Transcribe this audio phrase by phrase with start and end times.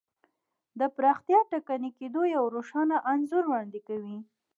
[0.79, 4.17] د پراختیا ټکني کېدو یو روښانه انځور وړاندې کوي.